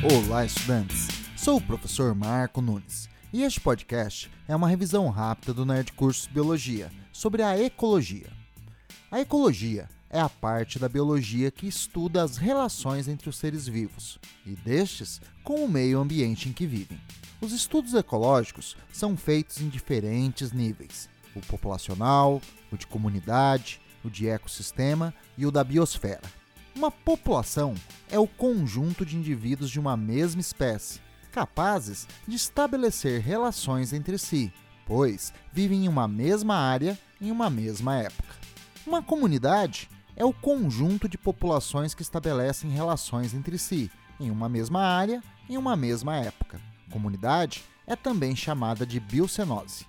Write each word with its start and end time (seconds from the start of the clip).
Olá, 0.00 0.44
estudantes! 0.44 1.08
Sou 1.36 1.56
o 1.56 1.60
professor 1.60 2.14
Marco 2.14 2.60
Nunes 2.60 3.08
e 3.32 3.42
este 3.42 3.60
podcast 3.60 4.30
é 4.46 4.54
uma 4.54 4.68
revisão 4.68 5.08
rápida 5.08 5.52
do 5.52 5.66
Nerd 5.66 5.92
Curso 5.92 6.30
Biologia 6.30 6.88
sobre 7.12 7.42
a 7.42 7.60
ecologia. 7.60 8.30
A 9.10 9.18
ecologia 9.18 9.88
é 10.08 10.20
a 10.20 10.28
parte 10.28 10.78
da 10.78 10.88
biologia 10.88 11.50
que 11.50 11.66
estuda 11.66 12.22
as 12.22 12.36
relações 12.36 13.08
entre 13.08 13.28
os 13.28 13.38
seres 13.38 13.66
vivos 13.66 14.20
e 14.46 14.50
destes 14.50 15.20
com 15.42 15.64
o 15.64 15.68
meio 15.68 15.98
ambiente 15.98 16.48
em 16.48 16.52
que 16.52 16.64
vivem. 16.64 17.00
Os 17.40 17.50
estudos 17.52 17.92
ecológicos 17.92 18.76
são 18.92 19.16
feitos 19.16 19.60
em 19.60 19.68
diferentes 19.68 20.52
níveis: 20.52 21.08
o 21.34 21.40
populacional, 21.40 22.40
o 22.70 22.76
de 22.76 22.86
comunidade, 22.86 23.80
o 24.04 24.08
de 24.08 24.28
ecossistema 24.28 25.12
e 25.36 25.44
o 25.44 25.50
da 25.50 25.64
biosfera. 25.64 26.38
Uma 26.74 26.90
população 26.90 27.74
é 28.10 28.18
o 28.18 28.26
conjunto 28.26 29.04
de 29.04 29.16
indivíduos 29.16 29.70
de 29.70 29.80
uma 29.80 29.96
mesma 29.96 30.40
espécie, 30.40 31.00
capazes 31.32 32.06
de 32.26 32.36
estabelecer 32.36 33.20
relações 33.20 33.92
entre 33.92 34.18
si, 34.18 34.52
pois 34.86 35.32
vivem 35.52 35.84
em 35.84 35.88
uma 35.88 36.06
mesma 36.06 36.54
área 36.54 36.98
em 37.20 37.30
uma 37.30 37.50
mesma 37.50 37.96
época. 37.96 38.36
Uma 38.86 39.02
comunidade 39.02 39.90
é 40.16 40.24
o 40.24 40.32
conjunto 40.32 41.08
de 41.08 41.18
populações 41.18 41.94
que 41.94 42.02
estabelecem 42.02 42.70
relações 42.70 43.34
entre 43.34 43.58
si, 43.58 43.90
em 44.18 44.30
uma 44.30 44.48
mesma 44.48 44.80
área 44.82 45.22
em 45.48 45.56
uma 45.56 45.76
mesma 45.76 46.16
época. 46.16 46.60
Comunidade 46.90 47.64
é 47.86 47.96
também 47.96 48.34
chamada 48.34 48.86
de 48.86 48.98
biocenose. 49.00 49.86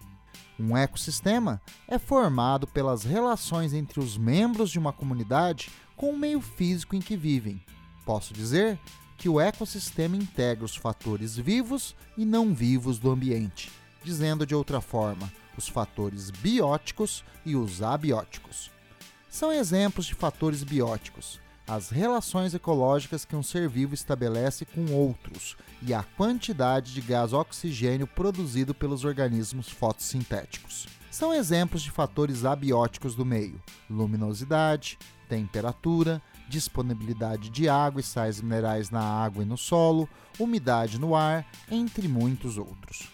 Um 0.59 0.75
ecossistema 0.75 1.61
é 1.87 1.97
formado 1.97 2.67
pelas 2.67 3.03
relações 3.03 3.73
entre 3.73 3.99
os 3.99 4.17
membros 4.17 4.69
de 4.69 4.77
uma 4.77 4.91
comunidade 4.91 5.69
com 5.95 6.09
o 6.09 6.17
meio 6.17 6.41
físico 6.41 6.97
em 6.97 6.99
que 6.99 7.15
vivem. 7.15 7.63
Posso 8.05 8.33
dizer 8.33 8.77
que 9.17 9.29
o 9.29 9.39
ecossistema 9.39 10.17
integra 10.17 10.65
os 10.65 10.75
fatores 10.75 11.37
vivos 11.37 11.95
e 12.17 12.25
não 12.25 12.53
vivos 12.53 12.99
do 12.99 13.09
ambiente, 13.09 13.71
dizendo 14.03 14.45
de 14.45 14.53
outra 14.53 14.81
forma, 14.81 15.31
os 15.57 15.67
fatores 15.67 16.29
bióticos 16.29 17.23
e 17.45 17.55
os 17.55 17.81
abióticos. 17.81 18.69
São 19.29 19.53
exemplos 19.53 20.05
de 20.05 20.13
fatores 20.13 20.63
bióticos 20.63 21.39
as 21.69 21.91
relações 21.91 22.55
ecológicas 22.55 23.23
que 23.23 23.35
um 23.35 23.43
ser 23.43 23.69
vivo 23.69 23.93
estabelece 23.93 24.65
com 24.65 24.91
outros 24.91 25.55
e 25.83 25.93
a 25.93 26.01
quantidade 26.01 26.95
de 26.95 26.99
gás 26.99 27.31
oxigênio 27.31 28.07
produzido 28.07 28.73
pelos 28.73 29.05
organismos 29.05 29.69
fotossintéticos. 29.69 30.87
São 31.11 31.31
exemplos 31.31 31.83
de 31.83 31.91
fatores 31.91 32.43
abióticos 32.43 33.13
do 33.13 33.23
meio: 33.23 33.61
luminosidade, 33.87 34.97
temperatura, 35.27 36.19
disponibilidade 36.47 37.51
de 37.51 37.69
água 37.69 38.01
e 38.01 38.03
sais 38.03 38.41
minerais 38.41 38.89
na 38.89 39.03
água 39.03 39.43
e 39.43 39.45
no 39.45 39.57
solo, 39.57 40.09
umidade 40.39 40.99
no 40.99 41.15
ar, 41.15 41.45
entre 41.69 42.07
muitos 42.07 42.57
outros. 42.57 43.11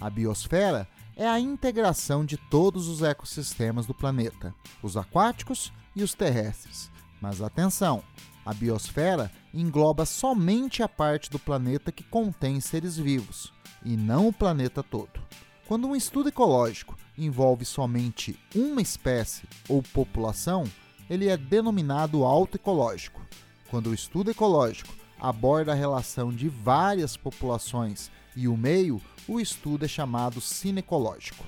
A 0.00 0.08
biosfera 0.08 0.88
é 1.14 1.28
a 1.28 1.38
integração 1.38 2.24
de 2.24 2.38
todos 2.38 2.88
os 2.88 3.02
ecossistemas 3.02 3.84
do 3.84 3.92
planeta, 3.92 4.54
os 4.82 4.96
aquáticos 4.96 5.70
e 5.94 6.02
os 6.02 6.14
terrestres 6.14 6.90
mas 7.20 7.42
atenção, 7.42 8.02
a 8.44 8.54
biosfera 8.54 9.30
engloba 9.52 10.04
somente 10.06 10.82
a 10.82 10.88
parte 10.88 11.30
do 11.30 11.38
planeta 11.38 11.92
que 11.92 12.02
contém 12.02 12.60
seres 12.60 12.96
vivos, 12.96 13.52
e 13.84 13.96
não 13.96 14.28
o 14.28 14.32
planeta 14.32 14.82
todo. 14.82 15.20
Quando 15.66 15.86
um 15.86 15.94
estudo 15.94 16.30
ecológico 16.30 16.96
envolve 17.16 17.64
somente 17.64 18.38
uma 18.54 18.82
espécie 18.82 19.42
ou 19.68 19.82
população, 19.82 20.64
ele 21.08 21.28
é 21.28 21.36
denominado 21.36 22.24
autoecológico. 22.24 23.20
Quando 23.68 23.90
o 23.90 23.94
estudo 23.94 24.30
ecológico 24.30 24.94
aborda 25.20 25.72
a 25.72 25.76
relação 25.76 26.32
de 26.32 26.48
várias 26.48 27.16
populações 27.16 28.10
e 28.34 28.48
o 28.48 28.56
meio, 28.56 29.00
o 29.28 29.38
estudo 29.38 29.84
é 29.84 29.88
chamado 29.88 30.40
cinecológico. 30.40 31.44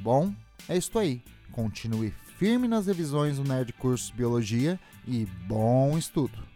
Bom, 0.00 0.34
é 0.68 0.76
isto 0.76 0.98
aí. 0.98 1.22
Continue 1.52 2.12
firme 2.44 2.68
nas 2.68 2.86
revisões 2.86 3.38
do 3.38 3.42
Nerd 3.42 3.72
Curso 3.72 4.12
Biologia 4.14 4.78
e 5.08 5.24
bom 5.48 5.96
estudo! 5.96 6.53